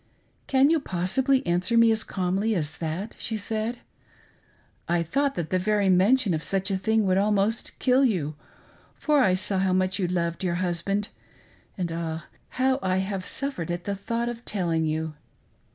"Can 0.47 0.71
you 0.71 0.79
possibly 0.79 1.45
answer 1.45 1.77
me 1.77 1.91
as 1.91 2.03
calmly 2.03 2.55
as 2.55 2.79
that.'" 2.79 3.15
she 3.19 3.37
said; 3.37 3.81
"I 4.89 5.03
thought 5.03 5.35
that 5.35 5.51
the 5.51 5.59
very 5.59 5.89
mention 5.89 6.33
of 6.33 6.43
such 6.43 6.71
a 6.71 6.77
thing 6.79 7.05
would 7.05 7.19
almost 7.19 7.77
kill 7.77 8.03
you, 8.03 8.33
for 8.95 9.21
I 9.23 9.35
saw 9.35 9.59
how 9.59 9.73
much 9.73 9.99
you 9.99 10.07
loved 10.07 10.43
your 10.43 10.55
husband, 10.55 11.09
and. 11.77 11.91
Ah, 11.91 12.25
how 12.57 12.79
I 12.81 12.97
have 12.97 13.27
suffered 13.27 13.69
at 13.69 13.83
the 13.83 13.93
thought 13.93 14.27
of 14.27 14.43
telling 14.43 14.85
you. 14.85 15.13